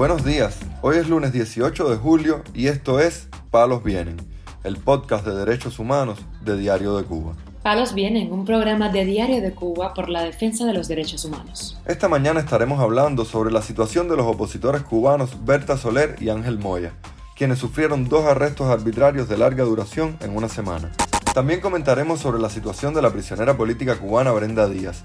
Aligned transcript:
Buenos 0.00 0.24
días, 0.24 0.58
hoy 0.80 0.96
es 0.96 1.10
lunes 1.10 1.30
18 1.30 1.90
de 1.90 1.96
julio 1.98 2.42
y 2.54 2.68
esto 2.68 3.00
es 3.00 3.28
Palos 3.50 3.84
Vienen, 3.84 4.16
el 4.64 4.78
podcast 4.78 5.26
de 5.26 5.34
derechos 5.34 5.78
humanos 5.78 6.18
de 6.42 6.56
Diario 6.56 6.96
de 6.96 7.04
Cuba. 7.04 7.34
Palos 7.62 7.92
Vienen, 7.92 8.32
un 8.32 8.46
programa 8.46 8.88
de 8.88 9.04
Diario 9.04 9.42
de 9.42 9.52
Cuba 9.52 9.92
por 9.92 10.08
la 10.08 10.22
defensa 10.22 10.64
de 10.64 10.72
los 10.72 10.88
derechos 10.88 11.26
humanos. 11.26 11.78
Esta 11.84 12.08
mañana 12.08 12.40
estaremos 12.40 12.80
hablando 12.80 13.26
sobre 13.26 13.52
la 13.52 13.60
situación 13.60 14.08
de 14.08 14.16
los 14.16 14.24
opositores 14.24 14.80
cubanos 14.84 15.44
Berta 15.44 15.76
Soler 15.76 16.16
y 16.18 16.30
Ángel 16.30 16.58
Moya, 16.58 16.94
quienes 17.36 17.58
sufrieron 17.58 18.08
dos 18.08 18.24
arrestos 18.24 18.68
arbitrarios 18.68 19.28
de 19.28 19.36
larga 19.36 19.64
duración 19.64 20.16
en 20.22 20.34
una 20.34 20.48
semana. 20.48 20.92
También 21.34 21.60
comentaremos 21.60 22.20
sobre 22.20 22.40
la 22.40 22.48
situación 22.48 22.94
de 22.94 23.02
la 23.02 23.10
prisionera 23.10 23.54
política 23.54 23.98
cubana 23.98 24.32
Brenda 24.32 24.66
Díaz, 24.66 25.04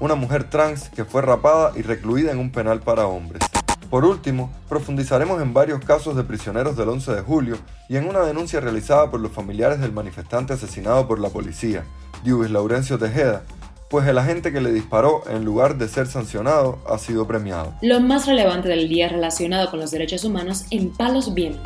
una 0.00 0.16
mujer 0.16 0.50
trans 0.50 0.90
que 0.90 1.06
fue 1.06 1.22
rapada 1.22 1.72
y 1.76 1.80
recluida 1.80 2.30
en 2.30 2.38
un 2.38 2.52
penal 2.52 2.80
para 2.80 3.06
hombres. 3.06 3.40
Por 3.94 4.04
último, 4.04 4.50
profundizaremos 4.68 5.40
en 5.40 5.54
varios 5.54 5.78
casos 5.84 6.16
de 6.16 6.24
prisioneros 6.24 6.76
del 6.76 6.88
11 6.88 7.14
de 7.14 7.20
julio 7.20 7.58
y 7.88 7.96
en 7.96 8.08
una 8.08 8.22
denuncia 8.22 8.58
realizada 8.58 9.08
por 9.08 9.20
los 9.20 9.30
familiares 9.30 9.78
del 9.78 9.92
manifestante 9.92 10.52
asesinado 10.52 11.06
por 11.06 11.20
la 11.20 11.28
policía, 11.28 11.84
Divis 12.24 12.50
Laurencio 12.50 12.98
Tejeda, 12.98 13.44
pues 13.88 14.08
el 14.08 14.18
agente 14.18 14.52
que 14.52 14.60
le 14.60 14.72
disparó, 14.72 15.22
en 15.30 15.44
lugar 15.44 15.78
de 15.78 15.86
ser 15.86 16.08
sancionado, 16.08 16.80
ha 16.88 16.98
sido 16.98 17.28
premiado. 17.28 17.72
Lo 17.82 18.00
más 18.00 18.26
relevante 18.26 18.68
del 18.68 18.88
día 18.88 19.08
relacionado 19.08 19.70
con 19.70 19.78
los 19.78 19.92
derechos 19.92 20.24
humanos 20.24 20.64
en 20.72 20.90
Palos 20.90 21.32
Vientos. 21.32 21.62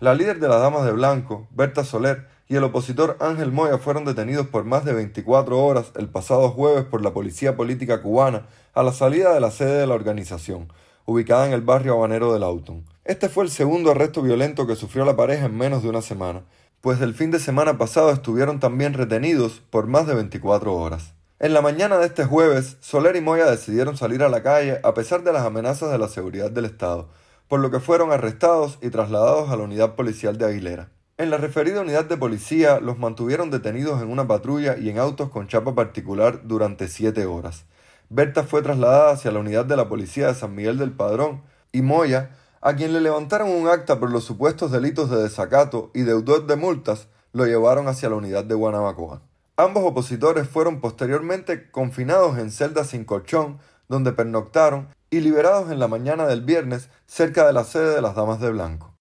La 0.00 0.14
líder 0.14 0.40
de 0.40 0.48
las 0.48 0.60
Damas 0.60 0.84
de 0.84 0.90
Blanco, 0.90 1.46
Berta 1.52 1.84
Soler, 1.84 2.26
y 2.52 2.56
el 2.56 2.64
opositor 2.64 3.16
Ángel 3.18 3.50
Moya 3.50 3.78
fueron 3.78 4.04
detenidos 4.04 4.46
por 4.46 4.64
más 4.64 4.84
de 4.84 4.92
24 4.92 5.58
horas 5.58 5.90
el 5.96 6.10
pasado 6.10 6.50
jueves 6.50 6.84
por 6.84 7.02
la 7.02 7.14
Policía 7.14 7.56
Política 7.56 8.02
cubana 8.02 8.46
a 8.74 8.82
la 8.82 8.92
salida 8.92 9.32
de 9.32 9.40
la 9.40 9.50
sede 9.50 9.78
de 9.78 9.86
la 9.86 9.94
organización, 9.94 10.70
ubicada 11.06 11.46
en 11.46 11.54
el 11.54 11.62
barrio 11.62 11.94
habanero 11.94 12.30
de 12.30 12.40
Lauton. 12.40 12.84
Este 13.06 13.30
fue 13.30 13.44
el 13.44 13.50
segundo 13.50 13.90
arresto 13.90 14.20
violento 14.20 14.66
que 14.66 14.76
sufrió 14.76 15.06
la 15.06 15.16
pareja 15.16 15.46
en 15.46 15.56
menos 15.56 15.82
de 15.82 15.88
una 15.88 16.02
semana, 16.02 16.42
pues 16.82 17.00
el 17.00 17.14
fin 17.14 17.30
de 17.30 17.40
semana 17.40 17.78
pasado 17.78 18.10
estuvieron 18.10 18.60
también 18.60 18.92
retenidos 18.92 19.62
por 19.70 19.86
más 19.86 20.06
de 20.06 20.14
24 20.14 20.74
horas. 20.76 21.14
En 21.38 21.54
la 21.54 21.62
mañana 21.62 21.96
de 21.96 22.04
este 22.04 22.26
jueves, 22.26 22.76
Soler 22.80 23.16
y 23.16 23.22
Moya 23.22 23.50
decidieron 23.50 23.96
salir 23.96 24.22
a 24.22 24.28
la 24.28 24.42
calle 24.42 24.78
a 24.82 24.92
pesar 24.92 25.22
de 25.22 25.32
las 25.32 25.46
amenazas 25.46 25.90
de 25.90 25.96
la 25.96 26.08
seguridad 26.08 26.50
del 26.50 26.66
Estado, 26.66 27.08
por 27.48 27.60
lo 27.60 27.70
que 27.70 27.80
fueron 27.80 28.12
arrestados 28.12 28.76
y 28.82 28.90
trasladados 28.90 29.48
a 29.48 29.56
la 29.56 29.62
unidad 29.62 29.94
policial 29.94 30.36
de 30.36 30.44
Aguilera. 30.44 30.90
En 31.18 31.30
la 31.30 31.36
referida 31.36 31.82
unidad 31.82 32.06
de 32.06 32.16
policía 32.16 32.80
los 32.80 32.98
mantuvieron 32.98 33.50
detenidos 33.50 34.00
en 34.00 34.08
una 34.10 34.26
patrulla 34.26 34.78
y 34.78 34.88
en 34.88 34.98
autos 34.98 35.28
con 35.28 35.46
chapa 35.46 35.74
particular 35.74 36.40
durante 36.44 36.88
siete 36.88 37.26
horas. 37.26 37.66
Berta 38.08 38.44
fue 38.44 38.62
trasladada 38.62 39.12
hacia 39.12 39.30
la 39.30 39.40
unidad 39.40 39.66
de 39.66 39.76
la 39.76 39.88
policía 39.88 40.28
de 40.28 40.34
San 40.34 40.54
Miguel 40.54 40.78
del 40.78 40.92
Padrón 40.92 41.42
y 41.70 41.82
Moya, 41.82 42.30
a 42.62 42.74
quien 42.76 42.94
le 42.94 43.00
levantaron 43.00 43.50
un 43.50 43.68
acta 43.68 44.00
por 44.00 44.10
los 44.10 44.24
supuestos 44.24 44.70
delitos 44.70 45.10
de 45.10 45.22
desacato 45.22 45.90
y 45.94 46.02
deudor 46.02 46.46
de 46.46 46.56
multas, 46.56 47.08
lo 47.32 47.44
llevaron 47.44 47.88
hacia 47.88 48.08
la 48.08 48.16
unidad 48.16 48.44
de 48.44 48.54
Guanabacoa. 48.54 49.20
Ambos 49.56 49.84
opositores 49.84 50.48
fueron 50.48 50.80
posteriormente 50.80 51.70
confinados 51.70 52.38
en 52.38 52.50
celdas 52.50 52.88
sin 52.88 53.04
colchón, 53.04 53.58
donde 53.88 54.12
pernoctaron 54.12 54.88
y 55.10 55.20
liberados 55.20 55.70
en 55.70 55.78
la 55.78 55.88
mañana 55.88 56.26
del 56.26 56.40
viernes 56.40 56.88
cerca 57.06 57.46
de 57.46 57.52
la 57.52 57.64
sede 57.64 57.94
de 57.94 58.00
las 58.00 58.14
Damas 58.14 58.40
de 58.40 58.50
Blanco. 58.50 58.91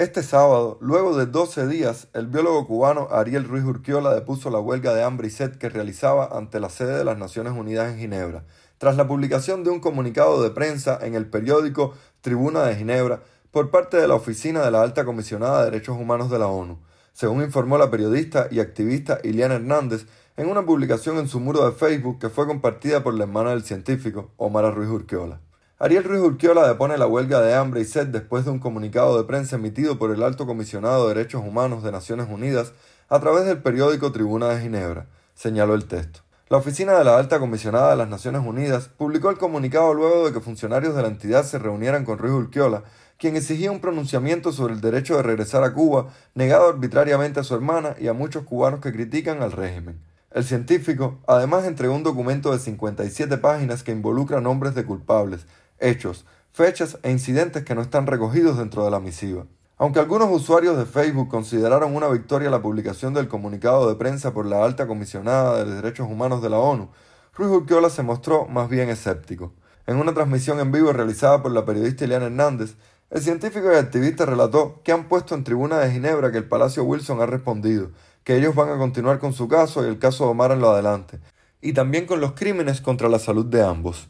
Este 0.00 0.22
sábado, 0.22 0.78
luego 0.80 1.14
de 1.14 1.26
12 1.26 1.66
días, 1.66 2.08
el 2.14 2.26
biólogo 2.26 2.66
cubano 2.66 3.08
Ariel 3.10 3.44
Ruiz 3.44 3.64
Urquiola 3.64 4.14
depuso 4.14 4.48
la 4.48 4.58
huelga 4.58 4.94
de 4.94 5.02
hambre 5.02 5.28
y 5.28 5.30
sed 5.30 5.56
que 5.56 5.68
realizaba 5.68 6.38
ante 6.38 6.58
la 6.58 6.70
sede 6.70 6.96
de 6.96 7.04
las 7.04 7.18
Naciones 7.18 7.52
Unidas 7.52 7.92
en 7.92 7.98
Ginebra, 7.98 8.44
tras 8.78 8.96
la 8.96 9.06
publicación 9.06 9.62
de 9.62 9.68
un 9.68 9.80
comunicado 9.80 10.42
de 10.42 10.48
prensa 10.52 10.98
en 11.02 11.14
el 11.14 11.26
periódico 11.26 11.92
Tribuna 12.22 12.62
de 12.62 12.76
Ginebra 12.76 13.20
por 13.50 13.70
parte 13.70 13.98
de 13.98 14.08
la 14.08 14.14
Oficina 14.14 14.62
de 14.62 14.70
la 14.70 14.80
Alta 14.80 15.04
Comisionada 15.04 15.58
de 15.58 15.70
Derechos 15.70 15.98
Humanos 15.98 16.30
de 16.30 16.38
la 16.38 16.46
ONU, 16.46 16.78
según 17.12 17.42
informó 17.42 17.76
la 17.76 17.90
periodista 17.90 18.48
y 18.50 18.60
activista 18.60 19.18
Iliana 19.22 19.56
Hernández 19.56 20.06
en 20.38 20.48
una 20.48 20.64
publicación 20.64 21.18
en 21.18 21.28
su 21.28 21.40
muro 21.40 21.66
de 21.66 21.72
Facebook 21.72 22.20
que 22.20 22.30
fue 22.30 22.46
compartida 22.46 23.02
por 23.02 23.12
la 23.12 23.24
hermana 23.24 23.50
del 23.50 23.64
científico, 23.64 24.30
Omar 24.38 24.74
Ruiz 24.74 24.88
Urquiola. 24.88 25.42
Ariel 25.82 26.04
Ruiz 26.04 26.20
Urquiola 26.20 26.68
depone 26.68 26.98
la 26.98 27.06
huelga 27.06 27.40
de 27.40 27.54
hambre 27.54 27.80
y 27.80 27.86
sed 27.86 28.08
después 28.08 28.44
de 28.44 28.50
un 28.50 28.58
comunicado 28.58 29.16
de 29.16 29.24
prensa 29.24 29.56
emitido 29.56 29.98
por 29.98 30.10
el 30.10 30.22
Alto 30.22 30.46
Comisionado 30.46 31.08
de 31.08 31.14
Derechos 31.14 31.42
Humanos 31.42 31.82
de 31.82 31.90
Naciones 31.90 32.26
Unidas 32.28 32.74
a 33.08 33.18
través 33.18 33.46
del 33.46 33.62
periódico 33.62 34.12
Tribuna 34.12 34.50
de 34.50 34.60
Ginebra, 34.60 35.06
señaló 35.32 35.72
el 35.72 35.86
texto. 35.86 36.20
La 36.50 36.58
oficina 36.58 36.98
de 36.98 37.04
la 37.04 37.16
Alta 37.16 37.38
Comisionada 37.38 37.92
de 37.92 37.96
las 37.96 38.10
Naciones 38.10 38.42
Unidas 38.44 38.90
publicó 38.94 39.30
el 39.30 39.38
comunicado 39.38 39.94
luego 39.94 40.26
de 40.26 40.34
que 40.34 40.40
funcionarios 40.40 40.94
de 40.94 41.00
la 41.00 41.08
entidad 41.08 41.44
se 41.44 41.58
reunieran 41.58 42.04
con 42.04 42.18
Ruiz 42.18 42.34
Urquiola, 42.34 42.82
quien 43.16 43.36
exigía 43.36 43.72
un 43.72 43.80
pronunciamiento 43.80 44.52
sobre 44.52 44.74
el 44.74 44.82
derecho 44.82 45.16
de 45.16 45.22
regresar 45.22 45.64
a 45.64 45.72
Cuba, 45.72 46.08
negado 46.34 46.68
arbitrariamente 46.68 47.40
a 47.40 47.44
su 47.44 47.54
hermana 47.54 47.94
y 47.98 48.08
a 48.08 48.12
muchos 48.12 48.44
cubanos 48.44 48.80
que 48.80 48.92
critican 48.92 49.40
al 49.40 49.52
régimen. 49.52 49.98
El 50.32 50.44
científico 50.44 51.18
además 51.26 51.64
entregó 51.64 51.92
un 51.92 52.04
documento 52.04 52.52
de 52.52 52.60
57 52.60 53.38
páginas 53.38 53.82
que 53.82 53.90
involucra 53.90 54.40
nombres 54.40 54.76
de 54.76 54.84
culpables, 54.84 55.44
hechos, 55.80 56.24
fechas 56.52 56.98
e 57.02 57.10
incidentes 57.10 57.64
que 57.64 57.74
no 57.74 57.82
están 57.82 58.06
recogidos 58.06 58.58
dentro 58.58 58.84
de 58.84 58.90
la 58.90 59.00
misiva. 59.00 59.46
Aunque 59.78 59.98
algunos 59.98 60.30
usuarios 60.30 60.76
de 60.76 60.84
Facebook 60.84 61.28
consideraron 61.28 61.96
una 61.96 62.08
victoria 62.08 62.50
la 62.50 62.60
publicación 62.60 63.14
del 63.14 63.28
comunicado 63.28 63.88
de 63.88 63.94
prensa 63.94 64.34
por 64.34 64.44
la 64.44 64.62
alta 64.62 64.86
comisionada 64.86 65.64
de 65.64 65.74
Derechos 65.74 66.06
Humanos 66.06 66.42
de 66.42 66.50
la 66.50 66.58
ONU, 66.58 66.90
Ruiz 67.34 67.50
Urquiola 67.50 67.88
se 67.88 68.02
mostró 68.02 68.46
más 68.46 68.68
bien 68.68 68.90
escéptico. 68.90 69.54
En 69.86 69.96
una 69.96 70.12
transmisión 70.12 70.60
en 70.60 70.70
vivo 70.70 70.92
realizada 70.92 71.42
por 71.42 71.52
la 71.52 71.64
periodista 71.64 72.04
Eliana 72.04 72.26
Hernández, 72.26 72.74
el 73.08 73.22
científico 73.22 73.72
y 73.72 73.76
activista 73.76 74.26
relató 74.26 74.82
que 74.84 74.92
han 74.92 75.08
puesto 75.08 75.34
en 75.34 75.44
tribuna 75.44 75.78
de 75.78 75.90
Ginebra 75.90 76.30
que 76.30 76.38
el 76.38 76.48
Palacio 76.48 76.84
Wilson 76.84 77.22
ha 77.22 77.26
respondido, 77.26 77.90
que 78.22 78.36
ellos 78.36 78.54
van 78.54 78.68
a 78.68 78.76
continuar 78.76 79.18
con 79.18 79.32
su 79.32 79.48
caso 79.48 79.82
y 79.82 79.88
el 79.88 79.98
caso 79.98 80.24
de 80.24 80.30
Omar 80.30 80.52
en 80.52 80.60
lo 80.60 80.70
adelante, 80.70 81.18
y 81.62 81.72
también 81.72 82.06
con 82.06 82.20
los 82.20 82.32
crímenes 82.32 82.82
contra 82.82 83.08
la 83.08 83.18
salud 83.18 83.46
de 83.46 83.64
ambos. 83.64 84.06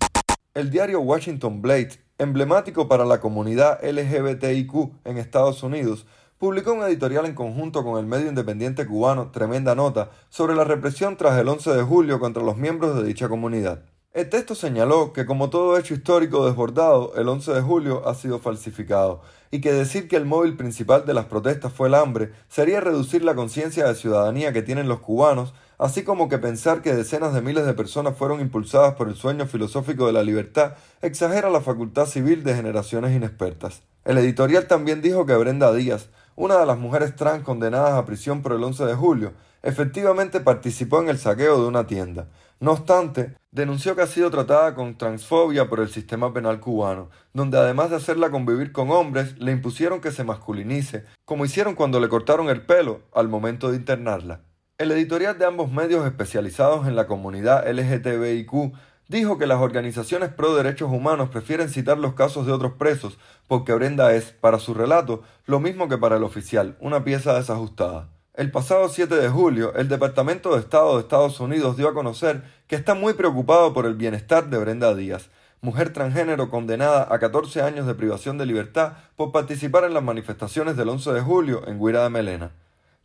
El 0.52 0.70
diario 0.70 1.00
Washington 1.00 1.62
Blade, 1.62 2.00
emblemático 2.18 2.88
para 2.88 3.04
la 3.04 3.20
comunidad 3.20 3.78
LGBTIQ 3.84 4.90
en 5.04 5.16
Estados 5.16 5.62
Unidos, 5.62 6.06
publicó 6.38 6.72
un 6.72 6.82
editorial 6.82 7.24
en 7.26 7.36
conjunto 7.36 7.84
con 7.84 8.00
el 8.00 8.06
medio 8.06 8.28
independiente 8.28 8.84
cubano 8.84 9.30
Tremenda 9.30 9.76
Nota 9.76 10.10
sobre 10.28 10.56
la 10.56 10.64
represión 10.64 11.16
tras 11.16 11.38
el 11.38 11.46
11 11.46 11.70
de 11.70 11.82
julio 11.84 12.18
contra 12.18 12.42
los 12.42 12.56
miembros 12.56 12.96
de 12.96 13.04
dicha 13.04 13.28
comunidad. 13.28 13.84
El 14.12 14.28
texto 14.28 14.56
señaló 14.56 15.12
que 15.12 15.24
como 15.24 15.50
todo 15.50 15.78
hecho 15.78 15.94
histórico 15.94 16.44
desbordado, 16.44 17.12
el 17.14 17.28
11 17.28 17.52
de 17.52 17.60
julio 17.60 18.08
ha 18.08 18.16
sido 18.16 18.40
falsificado, 18.40 19.22
y 19.52 19.60
que 19.60 19.72
decir 19.72 20.08
que 20.08 20.16
el 20.16 20.24
móvil 20.24 20.56
principal 20.56 21.06
de 21.06 21.14
las 21.14 21.26
protestas 21.26 21.72
fue 21.72 21.86
el 21.86 21.94
hambre 21.94 22.32
sería 22.48 22.80
reducir 22.80 23.22
la 23.22 23.36
conciencia 23.36 23.86
de 23.86 23.94
ciudadanía 23.94 24.52
que 24.52 24.62
tienen 24.62 24.88
los 24.88 24.98
cubanos 24.98 25.54
así 25.80 26.04
como 26.04 26.28
que 26.28 26.36
pensar 26.36 26.82
que 26.82 26.94
decenas 26.94 27.32
de 27.32 27.40
miles 27.40 27.64
de 27.64 27.72
personas 27.72 28.14
fueron 28.14 28.42
impulsadas 28.42 28.94
por 28.96 29.08
el 29.08 29.16
sueño 29.16 29.46
filosófico 29.46 30.06
de 30.06 30.12
la 30.12 30.22
libertad 30.22 30.74
exagera 31.00 31.48
la 31.48 31.62
facultad 31.62 32.04
civil 32.04 32.44
de 32.44 32.54
generaciones 32.54 33.16
inexpertas. 33.16 33.80
El 34.04 34.18
editorial 34.18 34.66
también 34.66 35.00
dijo 35.00 35.24
que 35.24 35.34
Brenda 35.34 35.72
Díaz, 35.72 36.10
una 36.36 36.58
de 36.58 36.66
las 36.66 36.78
mujeres 36.78 37.16
trans 37.16 37.44
condenadas 37.44 37.94
a 37.94 38.04
prisión 38.04 38.42
por 38.42 38.52
el 38.52 38.62
11 38.62 38.84
de 38.84 38.94
julio, 38.94 39.32
efectivamente 39.62 40.40
participó 40.40 41.00
en 41.00 41.08
el 41.08 41.18
saqueo 41.18 41.58
de 41.62 41.68
una 41.68 41.86
tienda. 41.86 42.28
No 42.60 42.72
obstante, 42.72 43.34
denunció 43.50 43.96
que 43.96 44.02
ha 44.02 44.06
sido 44.06 44.30
tratada 44.30 44.74
con 44.74 44.98
transfobia 44.98 45.70
por 45.70 45.80
el 45.80 45.88
sistema 45.88 46.30
penal 46.34 46.60
cubano, 46.60 47.08
donde 47.32 47.56
además 47.56 47.88
de 47.88 47.96
hacerla 47.96 48.30
convivir 48.30 48.72
con 48.72 48.90
hombres, 48.90 49.38
le 49.38 49.52
impusieron 49.52 50.02
que 50.02 50.12
se 50.12 50.24
masculinice, 50.24 51.06
como 51.24 51.46
hicieron 51.46 51.74
cuando 51.74 52.00
le 52.00 52.10
cortaron 52.10 52.50
el 52.50 52.66
pelo 52.66 53.00
al 53.14 53.28
momento 53.28 53.70
de 53.70 53.78
internarla. 53.78 54.42
El 54.80 54.90
editorial 54.92 55.36
de 55.36 55.44
ambos 55.44 55.70
medios 55.70 56.06
especializados 56.06 56.88
en 56.88 56.96
la 56.96 57.06
comunidad 57.06 57.70
LGTBIQ 57.70 58.72
dijo 59.08 59.36
que 59.36 59.46
las 59.46 59.60
organizaciones 59.60 60.30
pro 60.30 60.56
derechos 60.56 60.90
humanos 60.90 61.28
prefieren 61.28 61.68
citar 61.68 61.98
los 61.98 62.14
casos 62.14 62.46
de 62.46 62.52
otros 62.52 62.72
presos 62.78 63.18
porque 63.46 63.74
Brenda 63.74 64.14
es, 64.14 64.30
para 64.30 64.58
su 64.58 64.72
relato, 64.72 65.22
lo 65.44 65.60
mismo 65.60 65.86
que 65.90 65.98
para 65.98 66.16
el 66.16 66.24
oficial, 66.24 66.78
una 66.80 67.04
pieza 67.04 67.34
desajustada. 67.34 68.08
El 68.32 68.50
pasado 68.50 68.88
7 68.88 69.14
de 69.16 69.28
julio, 69.28 69.74
el 69.74 69.88
Departamento 69.88 70.54
de 70.54 70.60
Estado 70.60 70.94
de 70.94 71.02
Estados 71.02 71.38
Unidos 71.40 71.76
dio 71.76 71.86
a 71.86 71.92
conocer 71.92 72.42
que 72.66 72.76
está 72.76 72.94
muy 72.94 73.12
preocupado 73.12 73.74
por 73.74 73.84
el 73.84 73.96
bienestar 73.96 74.48
de 74.48 74.56
Brenda 74.56 74.94
Díaz, 74.94 75.28
mujer 75.60 75.92
transgénero 75.92 76.48
condenada 76.48 77.06
a 77.10 77.18
14 77.18 77.60
años 77.60 77.86
de 77.86 77.94
privación 77.94 78.38
de 78.38 78.46
libertad 78.46 78.94
por 79.14 79.30
participar 79.30 79.84
en 79.84 79.92
las 79.92 80.02
manifestaciones 80.02 80.74
del 80.78 80.88
11 80.88 81.12
de 81.12 81.20
julio 81.20 81.68
en 81.68 81.78
Guira 81.78 82.02
de 82.02 82.08
Melena. 82.08 82.52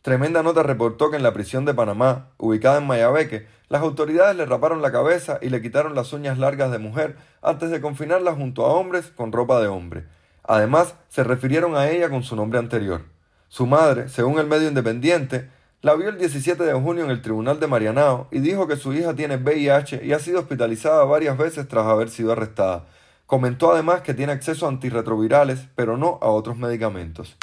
Tremenda 0.06 0.44
nota 0.44 0.62
reportó 0.62 1.10
que 1.10 1.16
en 1.16 1.24
la 1.24 1.32
prisión 1.32 1.64
de 1.64 1.74
Panamá, 1.74 2.28
ubicada 2.38 2.78
en 2.78 2.86
Mayabeque, 2.86 3.48
las 3.68 3.82
autoridades 3.82 4.36
le 4.36 4.46
raparon 4.46 4.80
la 4.80 4.92
cabeza 4.92 5.40
y 5.42 5.48
le 5.48 5.60
quitaron 5.60 5.96
las 5.96 6.12
uñas 6.12 6.38
largas 6.38 6.70
de 6.70 6.78
mujer 6.78 7.16
antes 7.42 7.70
de 7.70 7.80
confinarla 7.80 8.32
junto 8.32 8.64
a 8.64 8.68
hombres 8.68 9.06
con 9.16 9.32
ropa 9.32 9.60
de 9.60 9.66
hombre. 9.66 10.04
Además, 10.44 10.94
se 11.08 11.24
refirieron 11.24 11.74
a 11.74 11.90
ella 11.90 12.08
con 12.08 12.22
su 12.22 12.36
nombre 12.36 12.60
anterior. 12.60 13.02
Su 13.48 13.66
madre, 13.66 14.08
según 14.08 14.38
el 14.38 14.46
medio 14.46 14.68
independiente, 14.68 15.50
la 15.82 15.96
vio 15.96 16.10
el 16.10 16.18
17 16.18 16.62
de 16.62 16.74
junio 16.74 17.02
en 17.02 17.10
el 17.10 17.20
tribunal 17.20 17.58
de 17.58 17.66
Marianao 17.66 18.28
y 18.30 18.38
dijo 18.38 18.68
que 18.68 18.76
su 18.76 18.92
hija 18.92 19.14
tiene 19.16 19.38
VIH 19.38 20.04
y 20.04 20.12
ha 20.12 20.20
sido 20.20 20.38
hospitalizada 20.38 21.02
varias 21.02 21.36
veces 21.36 21.66
tras 21.66 21.84
haber 21.84 22.10
sido 22.10 22.30
arrestada. 22.30 22.84
Comentó 23.26 23.72
además 23.72 24.02
que 24.02 24.14
tiene 24.14 24.34
acceso 24.34 24.66
a 24.66 24.68
antirretrovirales, 24.68 25.66
pero 25.74 25.96
no 25.96 26.20
a 26.22 26.28
otros 26.28 26.56
medicamentos. 26.56 27.36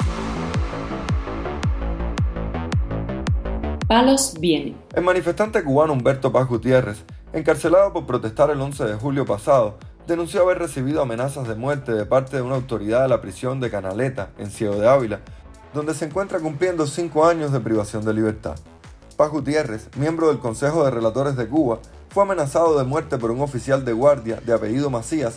Palos 3.94 4.34
viene. 4.40 4.74
El 4.92 5.04
manifestante 5.04 5.62
cubano 5.62 5.92
Humberto 5.92 6.32
Paz 6.32 6.48
Gutiérrez, 6.48 7.04
encarcelado 7.32 7.92
por 7.92 8.06
protestar 8.06 8.50
el 8.50 8.60
11 8.60 8.86
de 8.86 8.94
julio 8.94 9.24
pasado, 9.24 9.78
denunció 10.08 10.42
haber 10.42 10.58
recibido 10.58 11.00
amenazas 11.00 11.46
de 11.46 11.54
muerte 11.54 11.92
de 11.92 12.04
parte 12.04 12.34
de 12.34 12.42
una 12.42 12.56
autoridad 12.56 13.02
de 13.02 13.08
la 13.08 13.20
prisión 13.20 13.60
de 13.60 13.70
Canaleta, 13.70 14.30
en 14.36 14.50
Ciego 14.50 14.74
de 14.74 14.88
Ávila, 14.88 15.20
donde 15.74 15.94
se 15.94 16.06
encuentra 16.06 16.40
cumpliendo 16.40 16.88
cinco 16.88 17.24
años 17.24 17.52
de 17.52 17.60
privación 17.60 18.04
de 18.04 18.14
libertad. 18.14 18.56
Paz 19.16 19.30
Gutiérrez, 19.30 19.88
miembro 19.96 20.26
del 20.26 20.40
Consejo 20.40 20.84
de 20.84 20.90
Relatores 20.90 21.36
de 21.36 21.46
Cuba, 21.46 21.78
fue 22.08 22.24
amenazado 22.24 22.76
de 22.76 22.82
muerte 22.82 23.16
por 23.16 23.30
un 23.30 23.42
oficial 23.42 23.84
de 23.84 23.92
guardia 23.92 24.40
de 24.44 24.54
apellido 24.54 24.90
Macías 24.90 25.36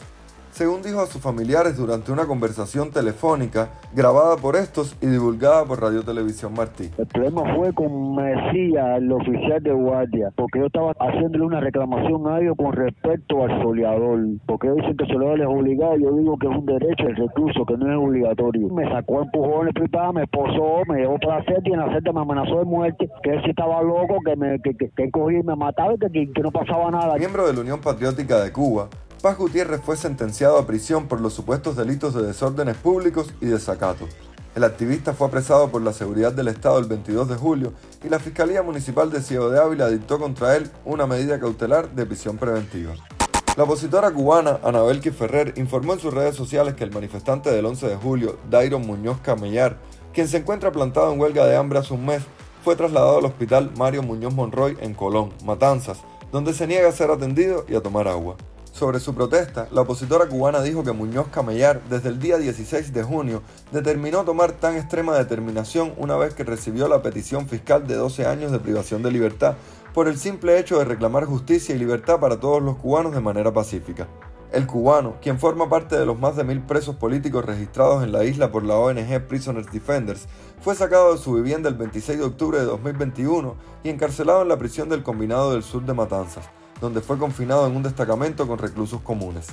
según 0.52 0.82
dijo 0.82 1.02
a 1.02 1.08
sus 1.08 1.22
familiares 1.22 1.78
durante 1.78 2.12
una 2.12 2.26
conversación 2.26 2.92
telefónica 2.92 3.70
grabada 3.94 4.38
por 4.38 4.56
estos 4.56 4.96
y 5.02 5.08
divulgada 5.08 5.66
por 5.66 5.82
Radio 5.82 6.04
Televisión 6.04 6.54
Martí. 6.54 6.90
El 6.98 7.08
problema 7.08 7.56
fue 7.56 7.74
con 7.74 8.16
Mesías, 8.16 8.98
el 8.98 9.12
oficial 9.12 9.62
de 9.62 9.74
guardia, 9.74 10.32
porque 10.36 10.60
yo 10.60 10.66
estaba 10.66 10.94
haciéndole 11.00 11.46
una 11.46 11.60
reclamación 11.60 12.28
a 12.28 12.40
ellos 12.40 12.56
con 12.58 12.74
respecto 12.74 13.44
al 13.44 13.62
soleador, 13.62 14.20
porque 14.46 14.68
ellos 14.68 14.78
dicen 14.78 14.98
que 14.98 15.04
el 15.06 15.10
soleador 15.12 15.42
es 15.42 15.48
obligado, 15.48 15.98
yo 15.98 16.12
digo 16.14 16.38
que 16.38 16.48
es 16.48 16.56
un 16.56 16.66
derecho 16.66 17.08
el 17.08 17.16
recluso, 17.16 17.66
que 17.66 17.78
no 17.78 17.92
es 17.92 17.98
obligatorio. 17.98 18.68
Me 18.70 18.90
sacó 18.90 19.22
empujones 19.22 19.74
privados, 19.74 20.16
me 20.16 20.24
esposó, 20.24 20.82
me 20.88 21.00
llevó 21.00 21.18
para 21.20 21.40
la 21.40 21.46
celda 21.46 21.62
y 21.66 21.74
en 21.74 21.80
la 21.80 21.94
celda 21.94 22.12
me 22.12 22.22
amenazó 22.22 22.60
de 22.60 22.66
muerte, 22.66 23.10
que 23.24 23.30
él 23.32 23.42
sí 23.44 23.50
estaba 23.52 23.82
loco, 23.82 24.18
que 24.26 24.36
me 24.36 24.60
que, 24.62 24.76
que, 24.76 24.90
que 24.90 25.12
cogía 25.12 25.40
y 25.40 25.44
me 25.44 25.56
mataba 25.56 25.94
y 25.94 25.98
que, 25.98 26.32
que 26.32 26.42
no 26.42 26.52
pasaba 26.52 26.92
nada. 26.92 27.18
Miembro 27.18 27.48
de 27.48 27.54
la 27.54 27.62
Unión 27.62 27.80
Patriótica 27.82 28.40
de 28.42 28.52
Cuba, 28.52 28.90
Paz 29.22 29.36
Gutiérrez 29.36 29.82
fue 29.84 29.98
sentenciado 29.98 30.60
a 30.60 30.68
prisión 30.68 31.08
por 31.08 31.22
los 31.22 31.34
supuestos 31.34 31.76
delitos 31.76 32.14
de 32.14 32.22
desórdenes 32.22 32.78
públicos 32.78 33.34
y 33.42 33.48
desacato. 33.48 34.08
El 34.56 34.64
activista 34.64 35.14
fue 35.14 35.28
apresado 35.28 35.70
por 35.70 35.82
la 35.82 35.92
seguridad 35.92 36.34
del 36.34 36.50
Estado 36.50 36.78
el 36.78 36.86
22 36.86 37.28
de 37.28 37.36
julio 37.36 37.74
y 38.04 38.10
la 38.10 38.20
Fiscalía 38.20 38.62
Municipal 38.62 39.12
de 39.12 39.22
Ciego 39.22 39.50
de 39.50 39.60
Ávila 39.60 39.90
dictó 39.90 40.20
contra 40.20 40.56
él 40.56 40.70
una 40.86 41.08
medida 41.08 41.40
cautelar 41.40 41.90
de 41.96 42.06
prisión 42.06 42.38
preventiva. 42.38 42.94
La 43.56 43.64
opositora 43.64 44.12
cubana 44.12 44.60
Anabel 44.64 45.02
Ferrer 45.02 45.54
informó 45.58 45.94
en 45.94 46.00
sus 46.00 46.14
redes 46.14 46.36
sociales 46.36 46.76
que 46.76 46.84
el 46.84 46.92
manifestante 46.92 47.50
del 47.50 47.66
11 47.66 47.88
de 47.88 47.96
julio, 47.96 48.38
Dairon 48.52 48.86
Muñoz 48.86 49.18
Camellar, 49.22 49.78
quien 50.14 50.28
se 50.28 50.38
encuentra 50.38 50.72
plantado 50.72 51.12
en 51.12 51.20
huelga 51.20 51.44
de 51.48 51.56
hambre 51.56 51.80
hace 51.80 51.96
un 51.96 52.06
mes, 52.06 52.22
fue 52.64 52.76
trasladado 52.76 53.18
al 53.18 53.26
hospital 53.26 53.72
Mario 53.76 54.04
Muñoz 54.04 54.34
Monroy 54.34 54.78
en 54.80 54.94
Colón, 54.94 55.34
Matanzas, 55.44 56.02
donde 56.32 56.54
se 56.54 56.68
niega 56.68 56.88
a 56.88 56.92
ser 56.92 57.10
atendido 57.10 57.66
y 57.68 57.74
a 57.74 57.82
tomar 57.82 58.08
agua. 58.08 58.38
Sobre 58.78 59.00
su 59.00 59.16
protesta, 59.16 59.68
la 59.72 59.82
opositora 59.82 60.28
cubana 60.28 60.62
dijo 60.62 60.84
que 60.84 60.92
Muñoz 60.92 61.30
Camellar, 61.30 61.82
desde 61.90 62.10
el 62.10 62.20
día 62.20 62.38
16 62.38 62.94
de 62.94 63.02
junio, 63.02 63.42
determinó 63.72 64.24
tomar 64.24 64.52
tan 64.52 64.76
extrema 64.76 65.18
determinación 65.18 65.96
una 65.98 66.16
vez 66.16 66.36
que 66.36 66.44
recibió 66.44 66.88
la 66.88 67.02
petición 67.02 67.48
fiscal 67.48 67.88
de 67.88 67.96
12 67.96 68.28
años 68.28 68.52
de 68.52 68.60
privación 68.60 69.02
de 69.02 69.10
libertad 69.10 69.56
por 69.96 70.08
el 70.08 70.20
simple 70.20 70.60
hecho 70.60 70.78
de 70.78 70.86
reclamar 70.86 71.26
justicia 71.26 71.74
y 71.74 71.80
libertad 71.80 72.20
para 72.20 72.40
todos 72.40 72.62
los 72.62 72.76
cubanos 72.76 73.16
de 73.16 73.20
manera 73.20 73.52
pacífica. 73.52 74.08
El 74.52 74.68
cubano, 74.68 75.16
quien 75.24 75.40
forma 75.40 75.68
parte 75.68 75.98
de 75.98 76.06
los 76.06 76.20
más 76.20 76.36
de 76.36 76.44
mil 76.44 76.62
presos 76.62 76.98
políticos 76.98 77.46
registrados 77.46 78.04
en 78.04 78.12
la 78.12 78.26
isla 78.26 78.52
por 78.52 78.64
la 78.64 78.76
ONG 78.76 79.26
Prisoners 79.28 79.72
Defenders, 79.72 80.28
fue 80.62 80.76
sacado 80.76 81.14
de 81.14 81.20
su 81.20 81.34
vivienda 81.34 81.68
el 81.68 81.76
26 81.76 82.20
de 82.20 82.26
octubre 82.26 82.60
de 82.60 82.66
2021 82.66 83.56
y 83.84 83.90
encarcelado 83.90 84.44
en 84.44 84.50
la 84.50 84.60
prisión 84.60 84.88
del 84.88 85.02
Combinado 85.02 85.54
del 85.54 85.64
Sur 85.64 85.84
de 85.84 85.96
Matanzas 85.96 86.48
donde 86.82 87.02
fue 87.02 87.18
confinado 87.18 87.68
en 87.68 87.76
un 87.76 87.84
destacamento 87.84 88.48
con 88.48 88.60
reclusos 88.60 89.02
comunes. 89.02 89.48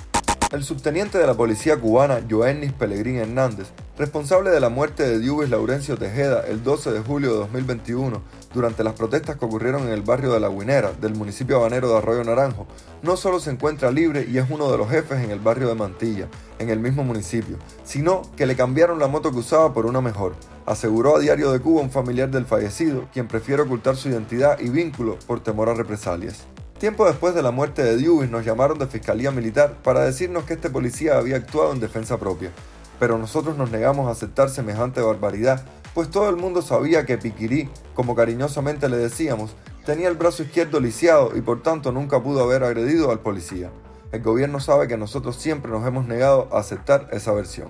El 0.51 0.63
subteniente 0.63 1.17
de 1.17 1.25
la 1.25 1.33
policía 1.33 1.75
cubana, 1.75 2.21
Joennis 2.29 2.71
Pellegrín 2.71 3.17
Hernández, 3.17 3.67
responsable 3.97 4.51
de 4.51 4.59
la 4.59 4.69
muerte 4.69 5.03
de 5.03 5.19
Diubis 5.19 5.49
Laurencio 5.49 5.97
Tejeda 5.97 6.45
el 6.47 6.63
12 6.63 6.91
de 6.91 6.99
julio 6.99 7.31
de 7.33 7.39
2021 7.39 8.21
durante 8.53 8.83
las 8.83 8.93
protestas 8.93 9.37
que 9.37 9.45
ocurrieron 9.45 9.83
en 9.83 9.89
el 9.89 10.03
barrio 10.03 10.31
de 10.31 10.39
La 10.39 10.47
Guinera 10.47 10.93
del 10.93 11.15
municipio 11.15 11.57
habanero 11.57 11.89
de 11.89 11.97
Arroyo 11.97 12.23
Naranjo, 12.23 12.67
no 13.01 13.17
solo 13.17 13.39
se 13.39 13.49
encuentra 13.49 13.91
libre 13.91 14.27
y 14.29 14.37
es 14.37 14.45
uno 14.49 14.71
de 14.71 14.77
los 14.77 14.89
jefes 14.89 15.23
en 15.23 15.31
el 15.31 15.39
barrio 15.39 15.67
de 15.67 15.75
Mantilla, 15.75 16.27
en 16.59 16.69
el 16.69 16.79
mismo 16.79 17.03
municipio, 17.03 17.57
sino 17.83 18.21
que 18.37 18.45
le 18.45 18.55
cambiaron 18.55 18.99
la 18.99 19.07
moto 19.07 19.31
que 19.31 19.39
usaba 19.39 19.73
por 19.73 19.87
una 19.87 19.99
mejor, 19.99 20.35
aseguró 20.65 21.17
a 21.17 21.19
Diario 21.19 21.51
de 21.51 21.59
Cuba 21.59 21.81
un 21.81 21.91
familiar 21.91 22.29
del 22.29 22.45
fallecido, 22.45 23.05
quien 23.11 23.27
prefiere 23.27 23.63
ocultar 23.63 23.95
su 23.95 24.09
identidad 24.09 24.59
y 24.59 24.69
vínculo 24.69 25.17
por 25.25 25.41
temor 25.41 25.69
a 25.69 25.73
represalias. 25.73 26.45
Tiempo 26.85 27.07
después 27.07 27.33
de 27.33 27.41
la 27.41 27.49
muerte 27.49 27.83
de 27.83 27.97
Dewey 27.97 28.29
nos 28.29 28.45
llamaron 28.45 28.77
de 28.77 28.85
Fiscalía 28.85 29.31
Militar 29.31 29.73
para 29.81 30.01
decirnos 30.01 30.43
que 30.43 30.53
este 30.53 30.69
policía 30.69 31.17
había 31.17 31.37
actuado 31.37 31.73
en 31.73 31.79
defensa 31.79 32.19
propia, 32.19 32.51
pero 32.99 33.17
nosotros 33.17 33.57
nos 33.57 33.71
negamos 33.71 34.07
a 34.07 34.11
aceptar 34.11 34.51
semejante 34.51 35.01
barbaridad, 35.01 35.65
pues 35.95 36.11
todo 36.11 36.29
el 36.29 36.35
mundo 36.35 36.61
sabía 36.61 37.03
que 37.07 37.17
Piquirí, 37.17 37.71
como 37.95 38.13
cariñosamente 38.13 38.87
le 38.87 38.97
decíamos, 38.97 39.55
tenía 39.83 40.09
el 40.09 40.13
brazo 40.13 40.43
izquierdo 40.43 40.79
lisiado 40.79 41.35
y 41.35 41.41
por 41.41 41.63
tanto 41.63 41.91
nunca 41.91 42.21
pudo 42.21 42.43
haber 42.43 42.63
agredido 42.63 43.09
al 43.09 43.19
policía. 43.19 43.71
El 44.11 44.21
gobierno 44.21 44.59
sabe 44.59 44.87
que 44.87 44.95
nosotros 44.95 45.37
siempre 45.37 45.71
nos 45.71 45.87
hemos 45.87 46.05
negado 46.05 46.49
a 46.51 46.59
aceptar 46.59 47.07
esa 47.11 47.31
versión, 47.31 47.69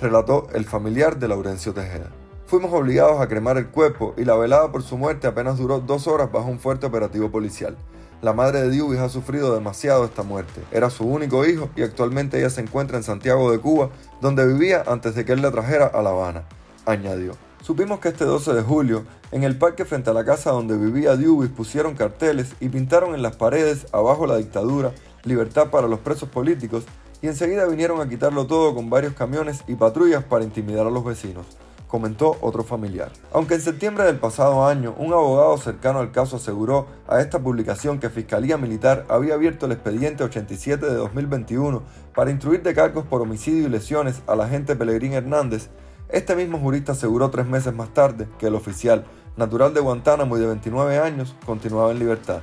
relató 0.00 0.48
el 0.52 0.64
familiar 0.64 1.20
de 1.20 1.28
Laurencio 1.28 1.74
Tejeda. 1.74 2.10
Fuimos 2.46 2.72
obligados 2.72 3.20
a 3.20 3.28
cremar 3.28 3.56
el 3.56 3.68
cuerpo 3.68 4.14
y 4.16 4.24
la 4.24 4.34
velada 4.34 4.72
por 4.72 4.82
su 4.82 4.98
muerte 4.98 5.28
apenas 5.28 5.58
duró 5.58 5.78
dos 5.78 6.08
horas 6.08 6.32
bajo 6.32 6.48
un 6.48 6.58
fuerte 6.58 6.86
operativo 6.86 7.30
policial. 7.30 7.76
La 8.20 8.32
madre 8.32 8.62
de 8.62 8.70
Dewey 8.70 8.98
ha 8.98 9.08
sufrido 9.08 9.54
demasiado 9.54 10.04
esta 10.04 10.24
muerte. 10.24 10.60
Era 10.72 10.90
su 10.90 11.04
único 11.04 11.46
hijo 11.46 11.70
y 11.76 11.82
actualmente 11.82 12.38
ella 12.38 12.50
se 12.50 12.60
encuentra 12.60 12.96
en 12.96 13.04
Santiago 13.04 13.52
de 13.52 13.60
Cuba, 13.60 13.90
donde 14.20 14.44
vivía 14.44 14.82
antes 14.88 15.14
de 15.14 15.24
que 15.24 15.32
él 15.32 15.42
la 15.42 15.52
trajera 15.52 15.86
a 15.86 16.02
La 16.02 16.10
Habana, 16.10 16.42
añadió. 16.84 17.34
Supimos 17.62 18.00
que 18.00 18.08
este 18.08 18.24
12 18.24 18.54
de 18.54 18.62
julio, 18.62 19.04
en 19.30 19.44
el 19.44 19.56
parque 19.56 19.84
frente 19.84 20.10
a 20.10 20.14
la 20.14 20.24
casa 20.24 20.50
donde 20.50 20.76
vivía 20.76 21.16
Dewey, 21.16 21.48
pusieron 21.48 21.94
carteles 21.94 22.54
y 22.58 22.68
pintaron 22.68 23.14
en 23.14 23.22
las 23.22 23.36
paredes 23.36 23.86
abajo 23.92 24.26
la 24.26 24.38
dictadura, 24.38 24.90
libertad 25.22 25.68
para 25.70 25.86
los 25.86 26.00
presos 26.00 26.28
políticos, 26.28 26.84
y 27.22 27.28
enseguida 27.28 27.66
vinieron 27.66 28.00
a 28.00 28.08
quitarlo 28.08 28.48
todo 28.48 28.74
con 28.74 28.90
varios 28.90 29.12
camiones 29.14 29.62
y 29.68 29.76
patrullas 29.76 30.24
para 30.24 30.44
intimidar 30.44 30.88
a 30.88 30.90
los 30.90 31.04
vecinos 31.04 31.46
comentó 31.88 32.36
otro 32.40 32.62
familiar. 32.62 33.10
Aunque 33.32 33.54
en 33.54 33.60
septiembre 33.60 34.04
del 34.04 34.18
pasado 34.18 34.66
año 34.66 34.94
un 34.98 35.12
abogado 35.12 35.56
cercano 35.58 35.98
al 35.98 36.12
caso 36.12 36.36
aseguró 36.36 36.86
a 37.08 37.20
esta 37.20 37.40
publicación 37.40 37.98
que 37.98 38.10
Fiscalía 38.10 38.56
Militar 38.56 39.04
había 39.08 39.34
abierto 39.34 39.66
el 39.66 39.72
expediente 39.72 40.22
87 40.22 40.86
de 40.86 40.94
2021 40.94 41.82
para 42.14 42.30
instruir 42.30 42.62
de 42.62 42.74
cargos 42.74 43.06
por 43.06 43.22
homicidio 43.22 43.66
y 43.66 43.70
lesiones 43.70 44.22
al 44.26 44.40
agente 44.40 44.76
Pelegrín 44.76 45.14
Hernández, 45.14 45.70
este 46.08 46.34
mismo 46.34 46.58
jurista 46.58 46.92
aseguró 46.92 47.28
tres 47.28 47.46
meses 47.46 47.74
más 47.74 47.92
tarde 47.92 48.28
que 48.38 48.46
el 48.46 48.54
oficial, 48.54 49.04
natural 49.36 49.74
de 49.74 49.80
Guantánamo 49.80 50.38
y 50.38 50.40
de 50.40 50.46
29 50.46 50.98
años, 50.98 51.36
continuaba 51.44 51.90
en 51.90 51.98
libertad. 51.98 52.40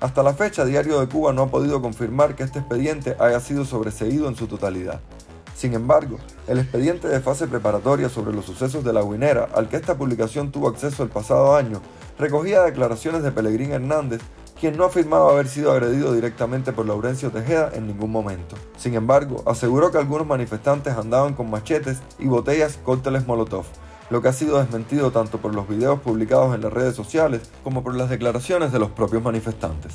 Hasta 0.00 0.22
la 0.22 0.32
fecha, 0.32 0.64
Diario 0.64 0.98
de 1.00 1.06
Cuba 1.06 1.34
no 1.34 1.42
ha 1.42 1.48
podido 1.48 1.82
confirmar 1.82 2.34
que 2.34 2.44
este 2.44 2.60
expediente 2.60 3.14
haya 3.18 3.40
sido 3.40 3.66
sobreseído 3.66 4.26
en 4.28 4.36
su 4.36 4.46
totalidad. 4.46 5.00
Sin 5.54 5.72
embargo, 5.74 6.18
el 6.48 6.58
expediente 6.58 7.08
de 7.08 7.20
fase 7.20 7.46
preparatoria 7.46 8.08
sobre 8.08 8.34
los 8.34 8.44
sucesos 8.44 8.84
de 8.84 8.92
la 8.92 9.02
Guinera, 9.02 9.48
al 9.54 9.68
que 9.68 9.76
esta 9.76 9.96
publicación 9.96 10.50
tuvo 10.50 10.68
acceso 10.68 11.02
el 11.02 11.08
pasado 11.08 11.54
año, 11.54 11.80
recogía 12.18 12.62
declaraciones 12.62 13.22
de 13.22 13.32
Pelegrín 13.32 13.72
Hernández, 13.72 14.20
quien 14.58 14.76
no 14.76 14.84
afirmaba 14.84 15.30
haber 15.30 15.48
sido 15.48 15.72
agredido 15.72 16.12
directamente 16.12 16.72
por 16.72 16.86
Laurencio 16.86 17.30
Tejeda 17.30 17.70
en 17.74 17.86
ningún 17.86 18.10
momento. 18.10 18.56
Sin 18.76 18.94
embargo, 18.94 19.42
aseguró 19.46 19.90
que 19.90 19.98
algunos 19.98 20.26
manifestantes 20.26 20.94
andaban 20.94 21.34
con 21.34 21.50
machetes 21.50 21.98
y 22.18 22.26
botellas 22.26 22.78
cócteles 22.84 23.26
Molotov, 23.26 23.64
lo 24.10 24.22
que 24.22 24.28
ha 24.28 24.32
sido 24.32 24.58
desmentido 24.58 25.10
tanto 25.10 25.38
por 25.38 25.54
los 25.54 25.68
videos 25.68 26.00
publicados 26.00 26.54
en 26.54 26.62
las 26.62 26.72
redes 26.72 26.94
sociales 26.96 27.42
como 27.62 27.82
por 27.82 27.94
las 27.94 28.10
declaraciones 28.10 28.72
de 28.72 28.78
los 28.78 28.90
propios 28.90 29.22
manifestantes. 29.22 29.94